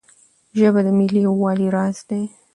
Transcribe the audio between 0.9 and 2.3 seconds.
ملي یووالي راز دی.